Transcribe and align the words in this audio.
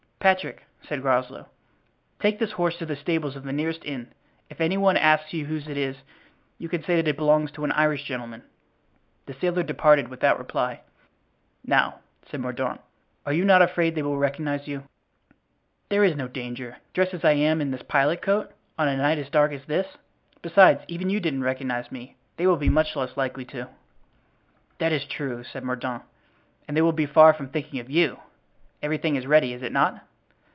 "Patrick," 0.21 0.63
said 0.87 1.01
Groslow, 1.01 1.47
"take 2.19 2.37
this 2.37 2.51
horse 2.51 2.77
to 2.77 2.85
the 2.85 2.95
stables 2.95 3.35
of 3.35 3.41
the 3.43 3.51
nearest 3.51 3.83
inn. 3.83 4.13
If 4.51 4.61
any 4.61 4.77
one 4.77 4.95
asks 4.95 5.33
you 5.33 5.47
whose 5.47 5.67
it 5.67 5.77
is 5.79 5.97
you 6.59 6.69
can 6.69 6.83
say 6.83 6.95
that 6.97 7.07
it 7.07 7.17
belongs 7.17 7.49
to 7.53 7.63
an 7.63 7.71
Irish 7.71 8.03
gentleman." 8.03 8.43
The 9.25 9.33
sailor 9.33 9.63
departed 9.63 10.09
without 10.09 10.37
reply. 10.37 10.81
"Now," 11.65 12.01
said 12.29 12.39
Mordaunt, 12.39 12.81
"are 13.25 13.33
you 13.33 13.43
not 13.43 13.63
afraid 13.63 13.89
that 13.89 13.95
they 13.95 14.01
will 14.03 14.19
recognize 14.19 14.67
you?" 14.67 14.83
"There 15.89 16.03
is 16.03 16.15
no 16.15 16.27
danger, 16.27 16.77
dressed 16.93 17.15
as 17.15 17.25
I 17.25 17.31
am 17.31 17.59
in 17.59 17.71
this 17.71 17.81
pilot 17.81 18.21
coat, 18.21 18.51
on 18.77 18.87
a 18.87 18.95
night 18.97 19.17
as 19.17 19.27
dark 19.31 19.51
as 19.53 19.65
this. 19.65 19.97
Besides 20.43 20.83
even 20.87 21.09
you 21.09 21.19
didn't 21.19 21.43
recognize 21.43 21.91
me; 21.91 22.15
they 22.37 22.45
will 22.45 22.57
be 22.57 22.69
much 22.69 22.95
less 22.95 23.17
likely 23.17 23.45
to." 23.45 23.69
"That 24.77 24.91
is 24.91 25.03
true," 25.05 25.43
said 25.43 25.63
Mordaunt, 25.63 26.03
"and 26.67 26.77
they 26.77 26.83
will 26.83 26.91
be 26.91 27.07
far 27.07 27.33
from 27.33 27.49
thinking 27.49 27.79
of 27.79 27.89
you. 27.89 28.19
Everything 28.83 29.15
is 29.15 29.25
ready, 29.25 29.51
is 29.53 29.63
it 29.63 29.71
not?" 29.71 30.03